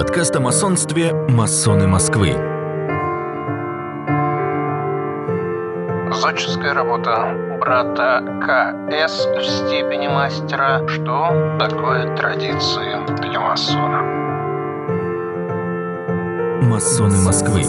[0.00, 2.30] Подкаст о масонстве «Масоны Москвы».
[6.10, 9.26] Зодческая работа брата К.С.
[9.26, 10.88] в степени мастера.
[10.88, 14.02] Что такое традиции для масона?
[16.62, 17.62] «Масоны Москвы».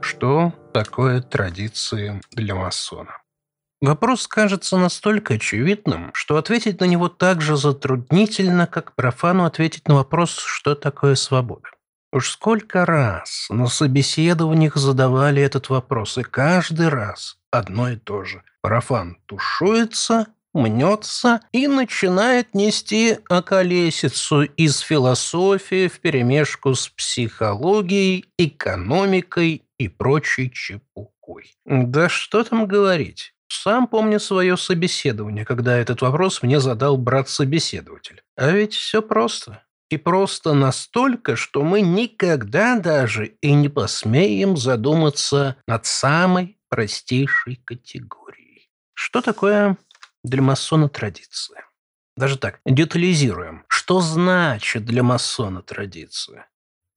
[0.00, 3.18] Что такое традиции для масона?
[3.82, 9.96] Вопрос кажется настолько очевидным, что ответить на него так же затруднительно, как профану ответить на
[9.96, 11.68] вопрос, что такое свобода.
[12.10, 18.42] Уж сколько раз на собеседованиях задавали этот вопрос, и каждый раз одно и то же.
[18.62, 30.50] Профан тушуется, мнется и начинает нести околесицу из философии вперемешку с психологией, экономикой и прочей
[30.50, 31.54] чепухой.
[31.66, 33.34] Да что там говорить.
[33.48, 38.22] Сам помню свое собеседование, когда этот вопрос мне задал брат-собеседователь.
[38.36, 39.62] А ведь все просто.
[39.88, 48.68] И просто настолько, что мы никогда даже и не посмеем задуматься над самой простейшей категорией.
[48.94, 49.76] Что такое
[50.24, 51.66] для масона традиция?
[52.16, 53.64] Даже так, детализируем.
[53.68, 56.48] Что значит для масона традиция?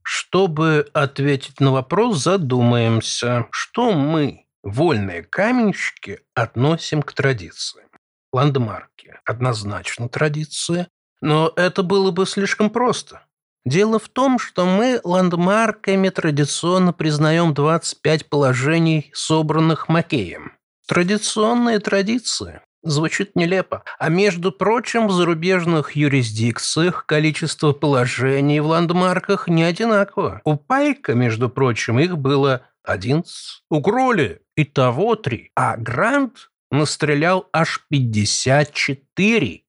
[0.02, 7.88] Чтобы ответить на вопрос, задумаемся, что мы, Вольные каменщики относим к традициям.
[8.31, 10.89] Ландмарки– однозначно традиция,
[11.22, 13.23] но это было бы слишком просто.
[13.66, 20.53] Дело в том, что мы ландмарками традиционно признаем 25 положений, собранных Макеем.
[20.88, 22.62] Традиционные традиции.
[22.84, 23.84] Звучит нелепо.
[23.97, 30.42] А между прочим, в зарубежных юрисдикциях количество положений в ландмарках не одинаково.
[30.44, 33.64] У Пайка, между прочим, их было 11.
[33.70, 35.52] У Гроли и того три.
[35.56, 39.62] А Грант настрелял аж 54.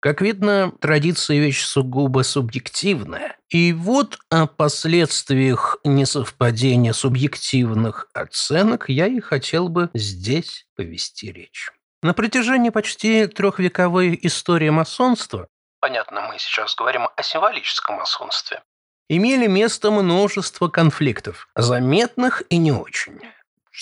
[0.00, 3.36] Как видно, традиция вещь сугубо субъективная.
[3.50, 11.70] И вот о последствиях несовпадения субъективных оценок я и хотел бы здесь повести речь.
[12.02, 15.48] На протяжении почти трехвековой истории масонства,
[15.80, 18.62] понятно, мы сейчас говорим о символическом масонстве,
[19.10, 23.20] имели место множество конфликтов, заметных и не очень.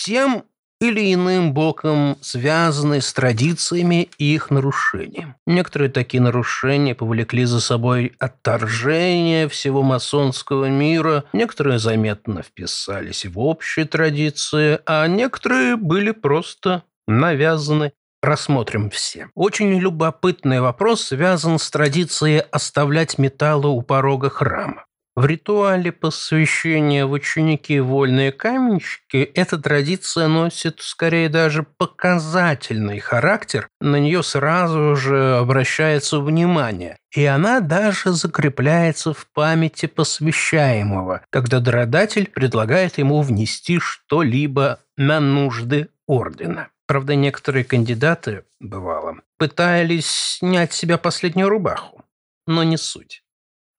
[0.01, 0.43] Тем
[0.81, 5.35] или иным боком связаны с традициями и их нарушением.
[5.47, 13.85] Некоторые такие нарушения повлекли за собой отторжение всего масонского мира, некоторые заметно вписались в общие
[13.85, 17.93] традиции, а некоторые были просто навязаны
[18.23, 19.27] Рассмотрим все.
[19.35, 24.85] Очень любопытный вопрос связан с традицией оставлять металлы у порога храма.
[25.15, 33.97] В ритуале посвящения в ученики вольные каменщики эта традиция носит скорее даже показательный характер, на
[33.99, 42.97] нее сразу же обращается внимание, и она даже закрепляется в памяти посвящаемого, когда дородатель предлагает
[42.97, 46.69] ему внести что-либо на нужды ордена.
[46.87, 52.03] Правда, некоторые кандидаты, бывало, пытались снять с себя последнюю рубаху,
[52.47, 53.22] но не суть.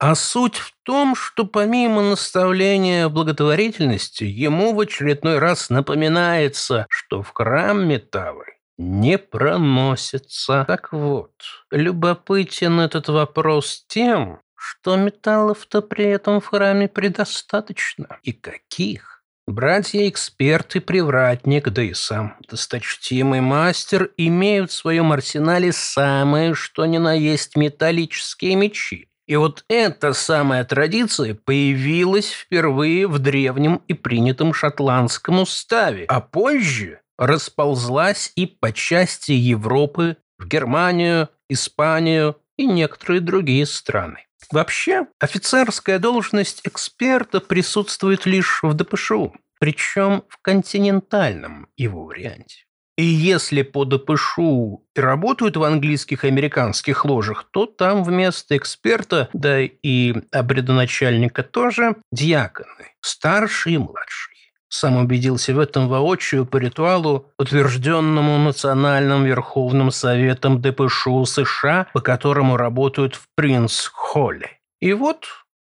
[0.06, 7.32] А суть в том, что помимо наставления благотворительности, ему в очередной раз напоминается, что в
[7.32, 8.44] храм металлы
[8.76, 10.66] не проносятся.
[10.68, 11.32] Так вот,
[11.70, 18.18] любопытен этот вопрос тем, что металлов-то при этом в храме предостаточно.
[18.22, 19.22] И каких?
[19.46, 27.14] Братья-эксперты, привратник, да и сам досточтимый мастер имеют в своем арсенале самое что ни на
[27.14, 29.08] есть металлические мечи.
[29.26, 37.00] И вот эта самая традиция появилась впервые в древнем и принятом шотландском уставе, а позже
[37.16, 44.26] расползлась и по части Европы, в Германию, Испанию и некоторые другие страны.
[44.50, 52.64] Вообще, офицерская должность эксперта присутствует лишь в ДПШУ, причем в континентальном его варианте.
[52.96, 59.60] И если по ДПШУ работают в английских и американских ложах, то там вместо эксперта, да
[59.60, 64.34] и обредоначальника тоже, диаконы, старший и младший.
[64.68, 72.56] Сам убедился в этом воочию по ритуалу, утвержденному Национальным Верховным Советом ДПШУ США, по которому
[72.56, 74.58] работают в Принц-Холле.
[74.80, 75.26] И вот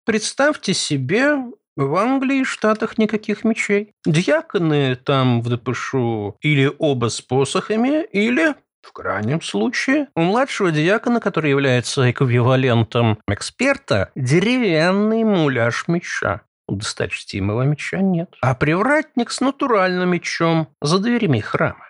[0.05, 1.37] представьте себе
[1.79, 3.93] в Англии и Штатах никаких мечей.
[4.05, 11.19] Дьяконы там в ДПШУ или оба с посохами, или в крайнем случае, у младшего диакона,
[11.21, 16.41] который является эквивалентом эксперта, деревянный муляж меча.
[16.67, 18.35] У досточтимого меча нет.
[18.41, 21.89] А привратник с натуральным мечом за дверями храма.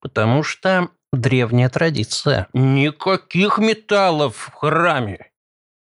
[0.00, 2.48] Потому что древняя традиция.
[2.52, 5.30] Никаких металлов в храме.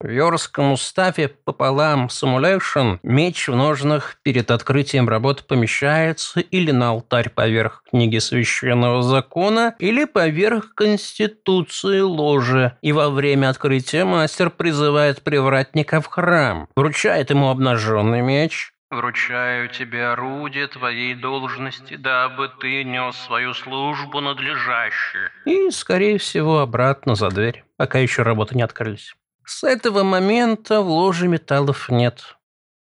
[0.05, 7.31] В Йорском уставе пополам Simulation меч в ножнах перед открытием работы помещается или на алтарь
[7.31, 16.01] поверх книги священного закона, или поверх конституции ложи, и во время открытия мастер призывает привратника
[16.01, 23.55] в храм, вручает ему обнаженный меч, Вручаю тебе орудие твоей должности, дабы ты нес свою
[23.55, 25.31] службу надлежаще.
[25.45, 29.15] И, скорее всего, обратно за дверь, пока еще работы не открылись.
[29.45, 32.36] С этого момента в ложе металлов нет.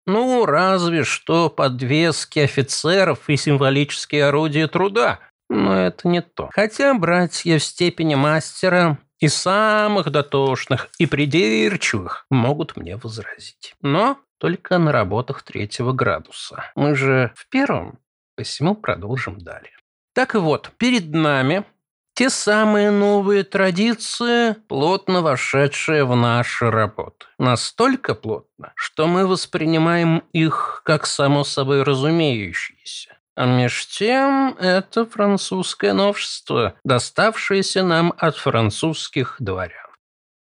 [0.06, 5.20] Ну, разве что подвески офицеров и символические орудия труда.
[5.49, 6.50] Но это не то.
[6.53, 13.75] Хотя братья в степени мастера и самых дотошных и придирчивых могут мне возразить.
[13.81, 16.65] Но только на работах третьего градуса.
[16.75, 18.00] Мы же в первом,
[18.35, 19.76] посему продолжим далее.
[20.15, 21.65] Так вот, перед нами
[22.14, 27.26] те самые новые традиции, плотно вошедшие в наши работы.
[27.38, 33.17] Настолько плотно, что мы воспринимаем их как само собой разумеющиеся.
[33.35, 39.82] А меж тем, это французское новшество, доставшееся нам от французских дворян.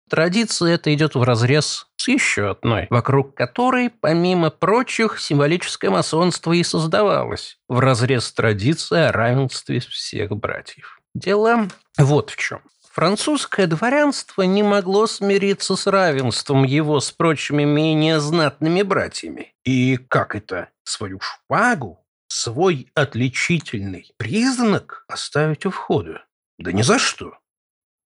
[0.09, 7.57] Традиция эта идет вразрез с еще одной, вокруг которой, помимо прочих, символическое масонство и создавалось.
[7.67, 10.99] Вразрез традиции о равенстве всех братьев.
[11.13, 11.67] Дело
[11.97, 12.61] вот в чем.
[12.91, 19.53] Французское дворянство не могло смириться с равенством его с прочими менее знатными братьями.
[19.63, 20.69] И как это?
[20.83, 26.25] Свою шпагу, свой отличительный признак оставить у входа?
[26.59, 27.37] Да ни за что.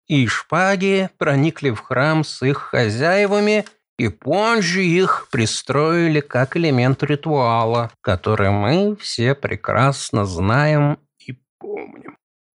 [0.07, 3.65] И шпаги проникли в храм с их хозяевами,
[3.97, 12.16] и позже их пристроили как элемент ритуала, который мы все прекрасно знаем и помним.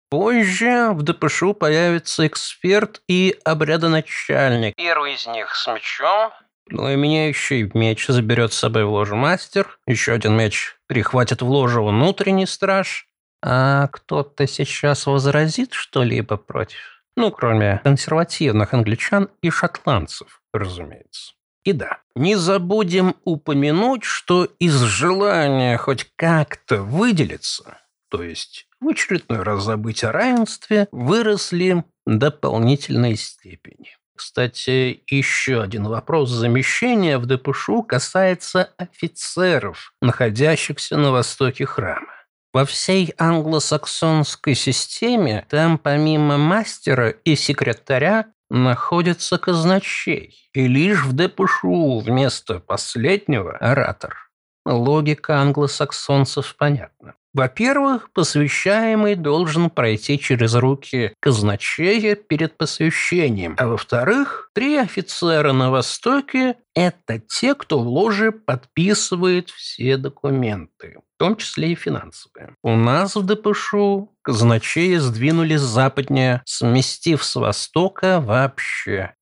[0.10, 4.76] Позже в ДПШУ появится эксперт и обрядоначальник.
[4.76, 6.32] Первый из них с мечом,
[6.72, 11.50] ну и меняющий меч заберет с собой в ложу мастер, еще один меч прихватит в
[11.50, 13.08] ложу внутренний страж.
[13.42, 17.04] А кто-то сейчас возразит что-либо против?
[17.16, 21.34] Ну, кроме консервативных англичан и шотландцев, разумеется.
[21.64, 27.78] И да, не забудем упомянуть, что из желания хоть как-то выделиться,
[28.10, 33.96] то есть в очередной раз забыть о равенстве, выросли дополнительной степени.
[34.16, 42.14] Кстати, еще один вопрос замещения в ДПШУ касается офицеров, находящихся на востоке храма.
[42.52, 52.00] Во всей англосаксонской системе там помимо мастера и секретаря находится казначей, и лишь в ДПШУ
[52.00, 54.32] вместо последнего– оратор.
[54.66, 57.16] Логика англосаксонцев понятна.
[57.34, 63.56] Во-первых, посвящаемый должен пройти через руки казначея перед посвящением.
[63.60, 71.20] А во-вторых, три офицера на Востоке– это те, кто в ложе подписывает все документы, в
[71.20, 72.56] том числе и финансовые.
[72.64, 79.14] У нас в ДПШУ казначея сдвинули западнее, сместив с Востока вообще.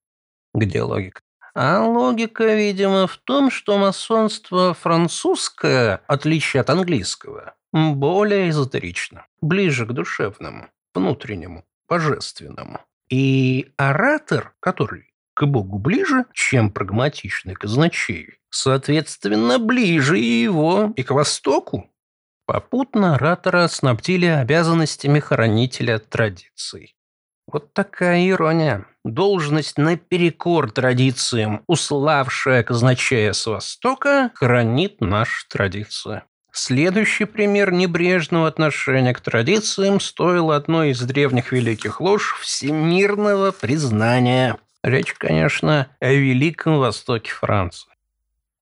[0.54, 1.20] Где логика?
[1.54, 7.56] А логика, видимо, в том, что масонство французское, отличие от английского,
[7.96, 12.80] более эзотерично, ближе к душевному, внутреннему, божественному.
[13.10, 21.12] И оратор, который к Богу ближе, чем прагматичный казначей, соответственно, ближе и его, и к
[21.12, 21.90] Востоку.
[22.46, 26.96] Попутно оратора снабдили обязанностями хранителя традиций.
[27.46, 28.86] Вот такая ирония.
[29.06, 36.24] Должность наперекор традициям, уславшая казначея с Востока, хранит нашу традицию.
[36.52, 44.58] Следующий пример небрежного отношения к традициям стоил одной из древних великих лож всемирного признания.
[44.84, 47.92] Речь, конечно, о Великом Востоке Франции.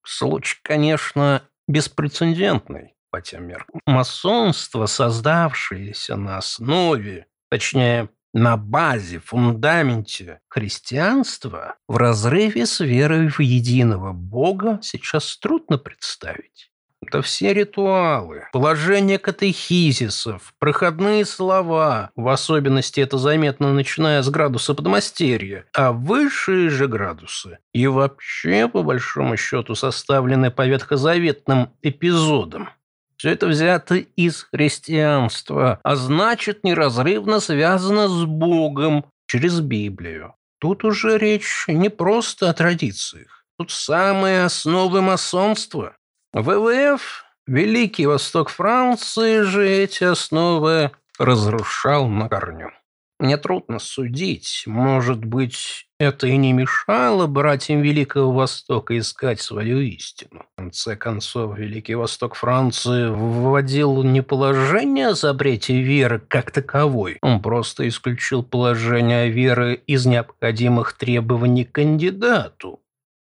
[0.03, 3.79] Случай, конечно, беспрецедентный по тем меркам.
[3.85, 14.11] Масонство, создавшееся на основе, точнее, на базе, фундаменте христианства, в разрыве с верой в единого
[14.11, 16.69] Бога сейчас трудно представить.
[17.07, 25.65] Это все ритуалы, положение катехизисов, проходные слова, в особенности это заметно начиная с градуса подмастерья,
[25.73, 32.69] а высшие же градусы и вообще, по большому счету, составлены по ветхозаветным эпизодам.
[33.17, 40.33] Все это взято из христианства, а значит неразрывно связано с Богом через Библию.
[40.59, 43.45] Тут уже речь не просто о традициях.
[43.57, 45.95] Тут самые основы масонства.
[46.35, 52.71] ВВФ, Великий Восток Франции же эти основы разрушал на корню.
[53.19, 60.43] Мне трудно судить, может быть, Это и не мешало братьям Великого Востока искать свою истину.
[60.57, 67.41] В конце концов, Великий Восток Франции вводил не положение о запрете веры как таковой, он
[67.41, 72.81] просто исключил положение веры из необходимых требований кандидату.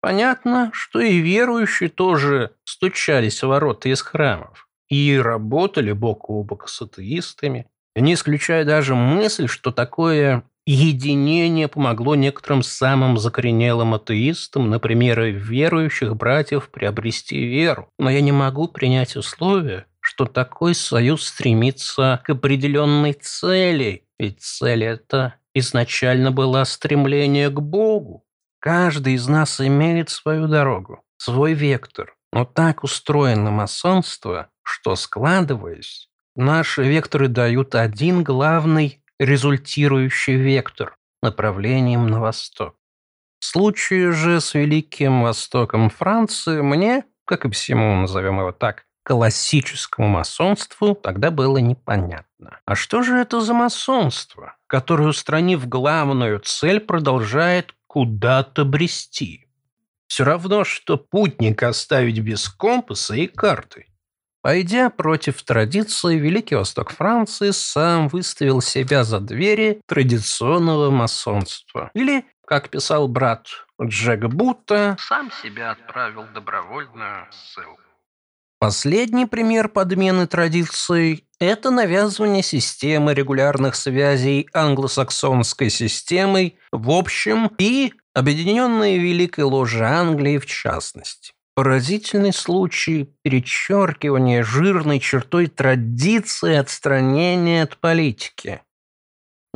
[0.06, 6.68] Понятно, что и верующие тоже стучались в ворота из храмов и работали бок о бок
[6.68, 15.22] с атеистами, не исключая даже мысль, что такое единение помогло некоторым самым закоренелым атеистам, например,
[15.22, 17.88] верующих братьев, приобрести веру.
[17.98, 24.84] Но я не могу принять условие, что такой союз стремится к определенной цели, ведь цель
[24.84, 28.25] эта изначально была стремление к Богу.
[28.66, 32.16] Каждый из нас имеет свою дорогу, свой вектор.
[32.32, 42.20] Но так устроено масонство, что, складываясь, Наши векторы дают один главный результирующий вектор направлением на
[42.20, 42.74] восток.
[43.38, 50.08] В случае же с Великим Востоком Франции мне, как и всему, назовем его так, классическому
[50.08, 52.58] масонству тогда было непонятно.
[52.64, 59.46] А что же это за масонство, которое, устранив главную цель, продолжает куда-то брести?
[60.06, 63.86] Все равно, что путник оставить без компаса и карты.
[64.42, 71.90] Пойдя против традиции, Великий Восток Франции сам выставил себя за двери традиционного масонства.
[71.94, 73.46] Или, как писал брат
[73.82, 77.85] Джек Бутта, сам себя отправил добровольную ссылку.
[78.58, 88.96] Последний пример подмены традиций– это навязывание системы регулярных связей англосаксонской системой в общем и объединенной
[88.96, 91.34] Великой Ложи Англии в частности.
[91.54, 98.62] Поразительный случай перечеркивания жирной чертой традиции отстранения от политики.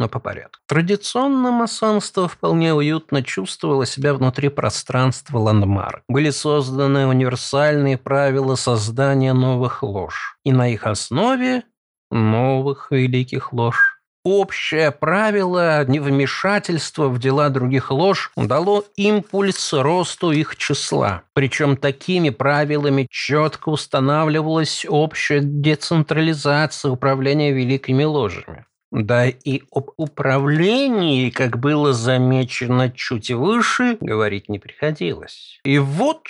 [0.00, 0.62] Но по порядку.
[0.66, 6.00] Традиционно масонство вполне уютно чувствовало себя внутри пространства ландмарк.
[6.09, 10.38] Были созданы универсальные правила создания новых лож.
[10.42, 11.64] И на их основе
[12.11, 14.00] новых великих лож.
[14.25, 21.25] Общее правило невмешательства в дела других лож дало импульс росту их числа.
[21.35, 28.64] Причем такими правилами четко устанавливалась общая децентрализация управления великими ложами.
[28.90, 35.61] Да и об управлении, как было замечено чуть выше, говорить не приходилось.
[35.64, 36.26] И вот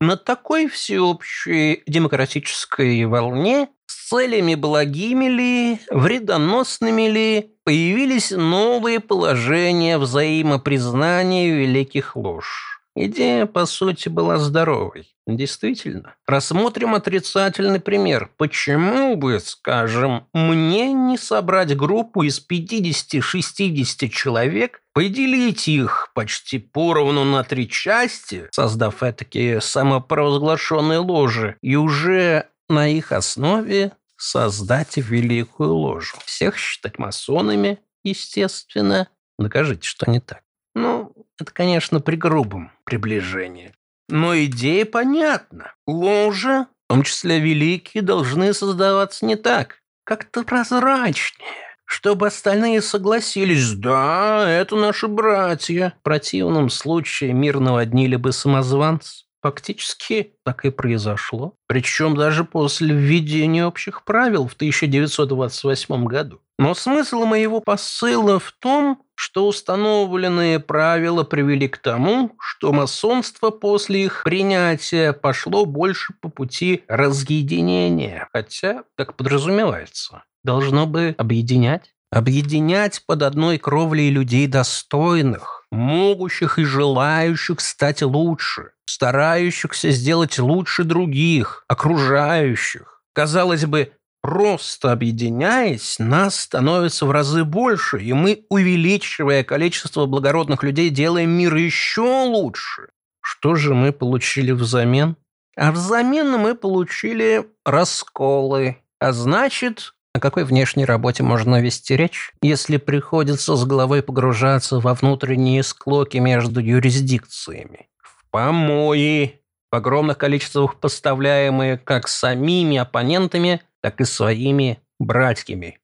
[0.00, 11.54] на такой всеобщей демократической волне с целями благими ли, вредоносными ли, появились новые положения взаимопризнания
[11.54, 12.81] великих лож.
[12.94, 15.08] Идея, по сути, была здоровой.
[15.26, 16.14] Действительно.
[16.26, 18.30] Рассмотрим отрицательный пример.
[18.36, 27.44] Почему бы, скажем, мне не собрать группу из 50-60 человек, поделить их почти поровну на
[27.44, 36.16] три части, создав такие самопровозглашенные ложи, и уже на их основе создать великую ложу.
[36.26, 39.08] Всех считать масонами, естественно.
[39.38, 40.42] Докажите, что не так.
[40.74, 43.74] Ну, это, конечно, при грубом приближении.
[44.08, 45.74] Но идея понятна.
[45.86, 51.48] Ложа, в том числе великие, должны создаваться не так, как-то прозрачнее,
[51.84, 55.94] чтобы остальные согласились, да, это наши братья.
[56.00, 59.24] В противном случае мир наводнили бы самозванцы.
[59.42, 61.54] Фактически так и произошло.
[61.66, 66.40] Причем даже после введения общих правил в 1928 году.
[66.58, 74.06] Но смысл моего посыла в том, что установленные правила привели к тому, что масонство после
[74.06, 78.28] их принятия пошло больше по пути разъединения.
[78.32, 81.94] Хотя, как подразумевается, должно бы объединять.
[82.10, 91.64] Объединять под одной кровлей людей достойных, могущих и желающих стать лучше, старающихся сделать лучше других,
[91.68, 93.04] окружающих.
[93.12, 100.88] Казалось бы, просто объединяясь, нас становится в разы больше, и мы, увеличивая количество благородных людей,
[100.88, 102.88] делаем мир еще лучше.
[103.20, 105.16] Что же мы получили взамен?
[105.56, 108.78] А взамен мы получили расколы.
[109.00, 114.94] А значит, о какой внешней работе можно вести речь, если приходится с головой погружаться во
[114.94, 117.88] внутренние склоки между юрисдикциями?
[118.00, 119.41] В помои,
[119.72, 125.78] в огромных количествах поставляемые как самими оппонентами, так и своими братьями.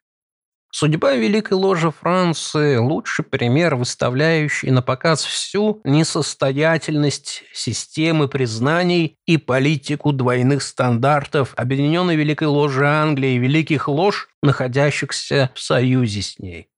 [0.71, 10.13] Судьба Великой Ложи Франции– лучший пример, выставляющий на показ всю несостоятельность системы признаний и политику
[10.13, 16.69] двойных стандартов Объединенной Великой Ложи Англии и Великих Лож, находящихся в союзе с ней.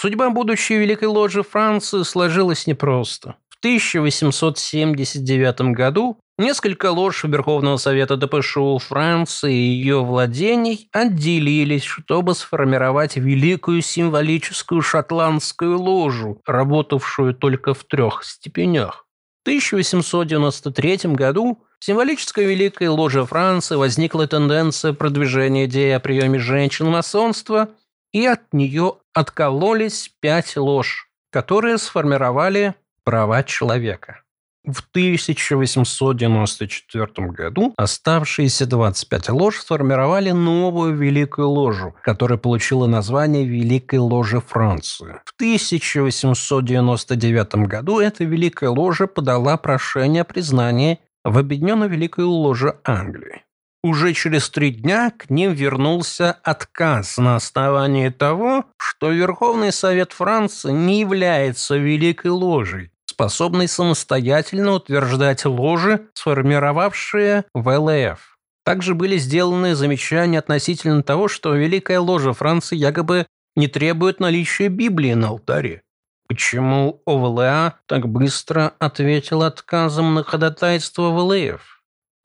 [0.00, 3.36] Судьба будущей Великой Ложи Франции сложилась непросто.
[3.50, 13.16] В 1879 году несколько лож Верховного Совета ДПШУ Франции и ее владений отделились, чтобы сформировать
[13.16, 19.06] великую символическую шотландскую ложу, работавшую только в трех степенях.
[19.44, 26.86] В 1893 году в символической Великой Ложе Франции возникла тенденция продвижения идеи о приеме женщин
[26.86, 27.68] масонства,
[28.12, 32.74] и от нее откололись пять лож, которые сформировали
[33.04, 34.22] права человека.
[34.66, 44.40] В 1894 году оставшиеся 25 лож сформировали новую Великую Ложу, которая получила название Великой Ложи
[44.40, 45.20] Франции.
[45.24, 53.44] В 1899 году эта Великая Ложа подала прошение о признании в Объединенную Великую Ложу Англии.
[53.84, 60.72] Уже через три дня к ним вернулся отказ на основании того, что Верховный Совет Франции
[60.72, 68.38] не является Великой Ложей, способной самостоятельно утверждать ложи, сформировавшие ВЛФ.
[68.62, 75.14] Также были сделаны замечания относительно того, что Великая Ложа Франции якобы не требует наличия Библии
[75.14, 75.80] на алтаре.
[76.28, 81.82] Почему ОВЛА так быстро ответил отказом на ходатайство ВЛФ?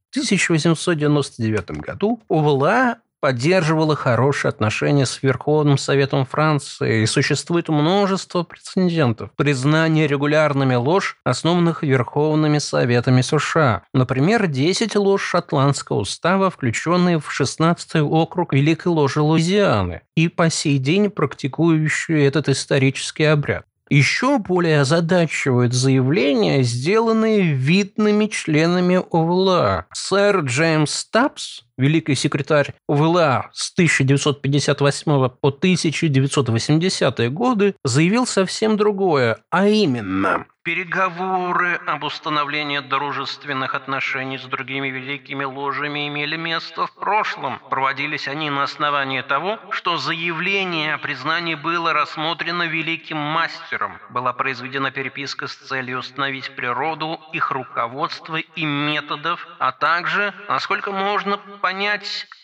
[0.10, 9.30] В 1899 году ОВЛА поддерживала хорошие отношения с Верховным Советом Франции, и существует множество прецедентов
[9.38, 13.84] признания регулярными ложь, основанных Верховными Советами США.
[13.94, 20.80] Например, 10 ложь Шотландского устава, включенные в 16-й округ Великой Ложи Луизианы, и по сей
[20.80, 23.66] день практикующие этот исторический обряд.
[23.92, 29.86] Еще более озадачивают заявления, сделанные видными членами ОВЛА.
[29.94, 39.68] Сэр Джеймс Тапс, великий секретарь ОВЛА с 1958 по 1980 годы, заявил совсем другое, а
[39.68, 47.58] именно Переговоры об установлении дружественных отношений с другими великими ложами имели место в прошлом.
[47.72, 53.98] Проводились они на основании того, что заявление о признании было рассмотрено великим мастером.
[54.12, 61.38] Была произведена переписка с целью установить природу их руководства и методов, а также, насколько можно
[61.38, 61.71] понять,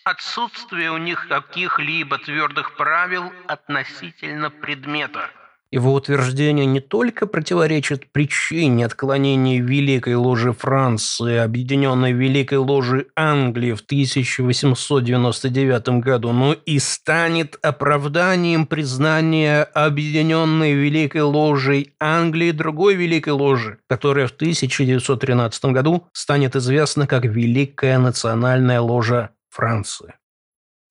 [0.04, 5.30] отсутствие у них каких-либо твердых правил относительно предмета.
[5.70, 13.82] Его утверждение не только противоречит причине отклонения Великой Ложи Франции, Объединенной Великой Ложи Англии в
[13.82, 24.28] 1899 году, но и станет оправданием признания Объединенной Великой Ложей Англии другой Великой Ложи, которая
[24.28, 30.14] в 1913 году станет известна как Великая Национальная Ложа Франции.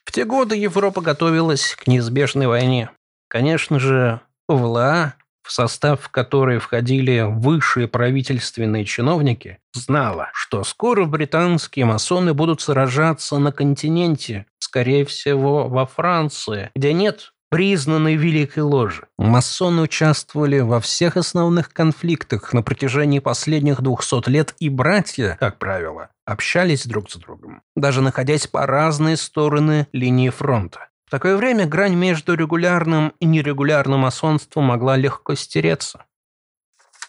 [0.04, 2.90] В те годы Европа готовилась к неизбежной войне.
[3.28, 12.34] Конечно же, ВЛА, в состав которой входили высшие правительственные чиновники, знала, что скоро британские масоны
[12.34, 19.06] будут сражаться на континенте, скорее всего, во Франции, где нет признанной Великой Ложи.
[19.18, 26.10] Масоны участвовали во всех основных конфликтах на протяжении последних 200 лет, и братья, как правило,
[26.24, 30.88] общались друг с другом, даже находясь по разные стороны линии фронта.
[31.06, 36.04] В такое время грань между регулярным и нерегулярным масонством могла легко стереться.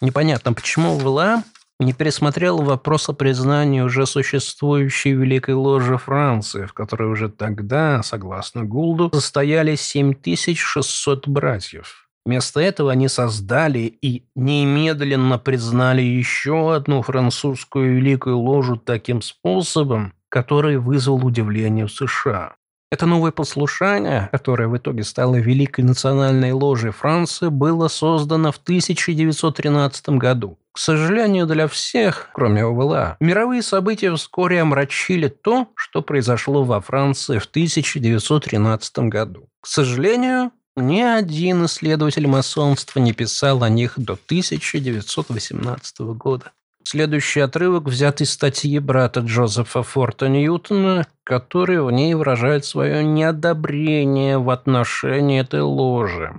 [0.00, 1.42] Непонятно, почему ВЛА
[1.80, 8.64] не пересмотрел вопрос о признании уже существующей Великой Ложи Франции, в которой уже тогда, согласно
[8.64, 12.08] Гулду, состояли 7600 братьев.
[12.24, 20.76] Вместо этого они создали и немедленно признали еще одну французскую Великую Ложу таким способом, который
[20.76, 22.57] вызвал удивление в США.
[22.90, 30.08] Это новое послушание, которое в итоге стало Великой национальной ложей Франции, было создано в 1913
[30.10, 30.58] году.
[30.72, 37.38] К сожалению для всех, кроме ОВЛА, мировые события вскоре омрачили то, что произошло во Франции
[37.38, 39.48] в 1913 году.
[39.60, 46.52] К сожалению, ни один исследователь масонства не писал о них до 1918 года.
[46.90, 54.38] Следующий отрывок взят из статьи брата Джозефа Форта Ньютона, который в ней выражает свое неодобрение
[54.38, 56.32] в отношении этой ложи.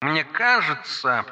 [0.00, 1.26] Мне кажется,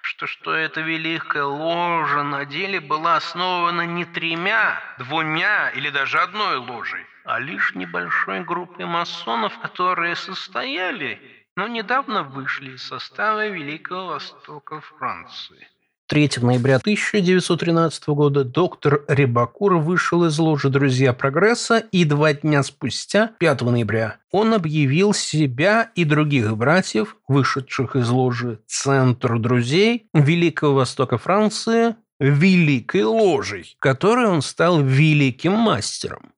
[0.00, 6.58] что, что эта великая ложа на деле была основана не тремя, двумя или даже одной
[6.58, 11.20] ложей, а лишь небольшой группой масонов, которые состояли,
[11.56, 15.66] но недавно вышли из состава Великого Востока Франции.
[16.08, 23.32] 3 ноября 1913 года доктор Рибакур вышел из ложи «Друзья прогресса» и два дня спустя,
[23.40, 31.18] 5 ноября, он объявил себя и других братьев, вышедших из ложи «Центр друзей» Великого Востока
[31.18, 36.32] Франции, Великой Ложей, которой он стал великим мастером.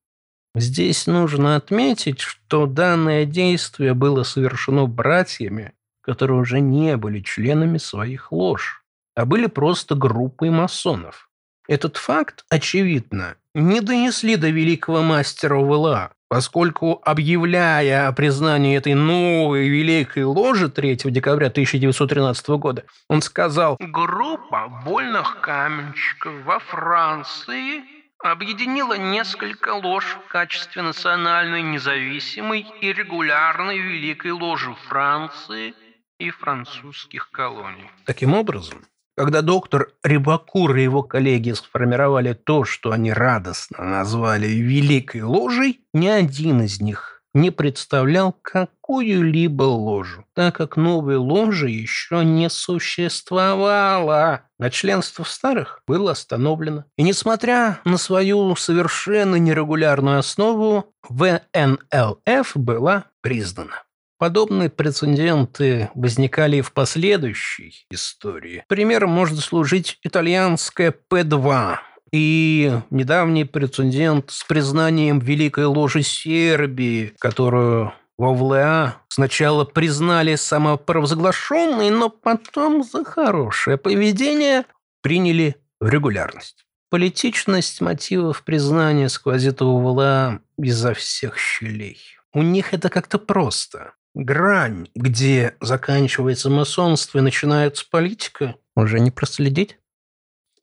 [0.55, 8.33] Здесь нужно отметить, что данное действие было совершено братьями, которые уже не были членами своих
[8.33, 8.83] лож
[9.19, 11.29] а были просто группой масонов.
[11.67, 19.69] Этот факт, очевидно, не донесли до великого мастера ВЛА, поскольку, объявляя о признании этой новой
[19.69, 27.83] великой ложи 3 декабря 1913 года, он сказал «Группа вольных каменщиков во Франции
[28.23, 35.75] объединила несколько лож в качестве национальной независимой и регулярной великой ложи Франции
[36.21, 37.91] и французских колоний».
[38.05, 38.85] Таким образом,
[39.19, 46.07] когда доктор Рибакур и его коллеги сформировали то, что они радостно назвали «Великой ложей», ни
[46.07, 54.71] один из них не представлял какую-либо ложу, так как новой ложи еще не существовало, а
[54.71, 56.85] членство в старых было остановлено.
[56.97, 63.83] И несмотря на свою совершенно нерегулярную основу, ВНЛФ была признана.
[64.19, 68.65] Подобные прецеденты возникали и в последующей истории.
[68.69, 71.77] Примером может служить итальянская П-2
[72.13, 82.09] и недавний прецедент с признанием Великой Ложи Сербии, которую во ВЛА сначала признали самопровозглашенной, но
[82.09, 84.65] потом за хорошее поведение
[85.01, 86.67] приняли в регулярность.
[86.91, 92.01] Политичность мотивов признания сквозит у ВЛА изо всех щелей.
[92.33, 99.79] У них это как-то просто грань, где заканчивается масонство и начинается политика, уже не проследить.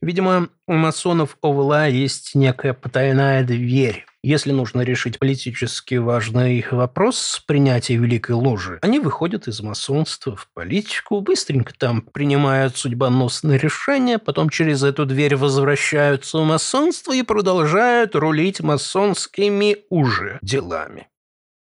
[0.01, 4.05] Видимо, у масонов ОВЛА есть некая потайная дверь.
[4.23, 11.21] Если нужно решить политически важный вопрос принятия Великой Ложи, они выходят из масонства в политику,
[11.21, 18.61] быстренько там принимают судьбоносные решения, потом через эту дверь возвращаются в масонство и продолжают рулить
[18.61, 21.07] масонскими уже делами.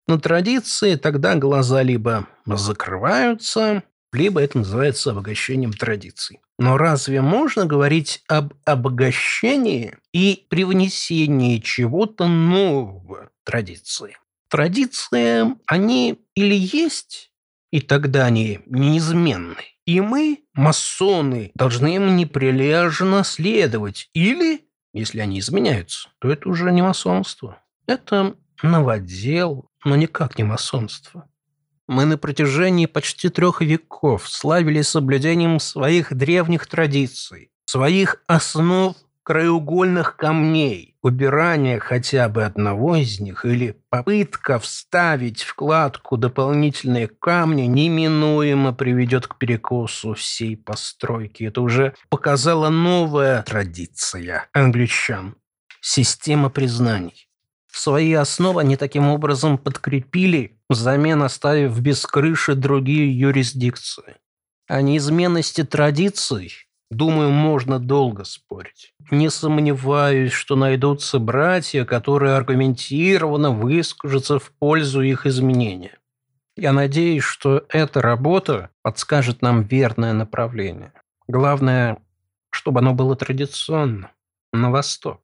[0.08, 6.40] На традиции тогда глаза либо закрываются, либо это называется обогащением традиций.
[6.60, 14.18] Но разве можно говорить об обогащении и привнесении чего-то нового традиции?
[14.50, 17.32] Традиции, они или есть,
[17.72, 19.56] и тогда они неизменны.
[19.86, 24.10] И мы, масоны, должны им неприлежно следовать.
[24.14, 24.62] Или,
[24.94, 27.62] если они изменяются, то это уже не масонство.
[27.88, 31.28] Это новодел, но никак не масонство.
[31.88, 40.96] Мы на протяжении почти трех веков славились соблюдением своих древних традиций, своих основ краеугольных камней,
[41.02, 49.28] убирание хотя бы одного из них или попытка вставить в кладку дополнительные камни неминуемо приведет
[49.28, 51.46] к перекосу всей постройки.
[51.46, 55.36] Это уже показала новая традиция англичан–
[55.82, 57.28] система признаний.
[57.76, 64.18] Свои основы они таким образом подкрепили, взамен оставив без крыши другие юрисдикции.
[64.68, 66.54] О неизменности традиций,
[66.92, 68.94] думаю, можно долго спорить.
[69.10, 75.98] Не сомневаюсь, что найдутся братья, которые аргументированно выскажутся в пользу их изменения.
[76.56, 80.94] Я надеюсь, что эта работа подскажет нам верное направление.
[81.28, 81.98] Главное,
[82.52, 84.12] чтобы оно было традиционно,
[84.52, 85.22] на восток.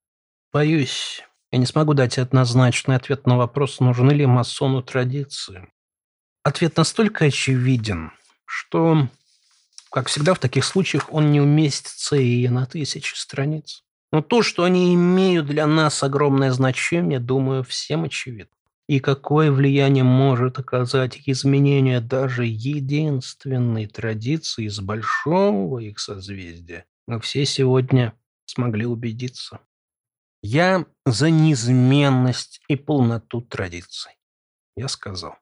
[0.52, 5.68] Боюсь, я не смогу дать однозначный ответ на вопрос, нужны ли масону традиции.
[6.44, 8.12] Ответ настолько очевиден,
[8.46, 9.08] что,
[9.92, 13.84] как всегда в таких случаях, он не уместится и на тысячи страниц.
[14.12, 18.56] Но то, что они имеют для нас огромное значение, думаю, всем очевидно.
[18.88, 27.46] И какое влияние может оказать изменение даже единственной традиции из большого их созвездия, мы все
[27.46, 28.14] сегодня
[28.46, 29.60] смогли убедиться.
[30.42, 34.14] Я за неизменность и полноту традиций.
[34.78, 35.36] Я сказал.